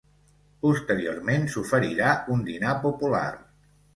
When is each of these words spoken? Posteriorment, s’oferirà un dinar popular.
Posteriorment, 0.65 1.45
s’oferirà 1.57 2.09
un 2.37 2.43
dinar 2.47 2.75
popular. 2.89 3.29